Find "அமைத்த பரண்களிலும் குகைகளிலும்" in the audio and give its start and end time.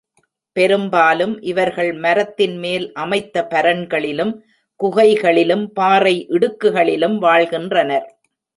2.93-5.65